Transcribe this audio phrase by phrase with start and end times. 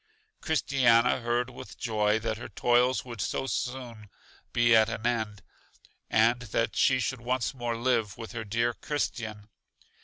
[0.41, 4.09] Christiana heard with joy that her toils would so soon
[4.51, 5.43] he at an end,
[6.09, 9.47] and that she should once more live with her dear Christian.